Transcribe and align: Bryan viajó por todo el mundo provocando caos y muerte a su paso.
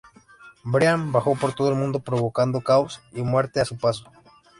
Bryan 0.63 1.11
viajó 1.11 1.35
por 1.35 1.53
todo 1.53 1.69
el 1.69 1.75
mundo 1.75 1.99
provocando 1.99 2.61
caos 2.61 3.01
y 3.11 3.21
muerte 3.21 3.61
a 3.61 3.65
su 3.65 3.77
paso. 3.77 4.09